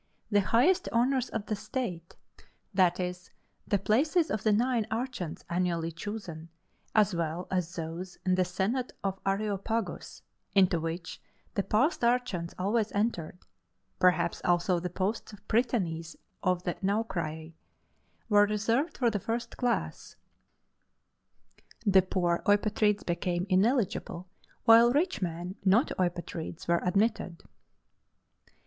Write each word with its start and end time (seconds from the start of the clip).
The 0.31 0.41
highest 0.41 0.89
honors 0.91 1.29
of 1.29 1.45
the 1.45 1.55
state 1.55 2.15
that 2.73 2.99
is, 2.99 3.29
the 3.67 3.77
places 3.77 4.31
of 4.31 4.41
the 4.41 4.51
nine 4.51 4.87
archons 4.89 5.45
annually 5.47 5.91
chosen, 5.91 6.49
as 6.95 7.13
well 7.13 7.45
as 7.51 7.75
those 7.75 8.17
in 8.25 8.33
the 8.33 8.43
senate 8.43 8.93
of 9.03 9.19
Areopagus, 9.27 10.23
into 10.55 10.79
which 10.79 11.21
the 11.53 11.61
past 11.61 12.03
archons 12.03 12.55
always 12.57 12.91
entered 12.93 13.37
(perhaps 13.99 14.41
also 14.43 14.79
the 14.79 14.89
posts 14.89 15.33
of 15.33 15.47
Prytanes 15.47 16.15
of 16.41 16.63
the 16.63 16.73
Naukrari) 16.81 17.53
were 18.27 18.47
reserved 18.47 18.97
for 18.97 19.11
the 19.11 19.19
first 19.19 19.55
class: 19.55 20.15
the 21.85 22.01
poor 22.01 22.41
Eupatrids 22.47 23.05
became 23.05 23.45
ineligible, 23.49 24.27
while 24.65 24.91
rich 24.91 25.21
men, 25.21 25.57
not 25.63 25.89
Eupatrids, 25.99 26.67
were 26.67 26.81
admitted. 26.83 27.43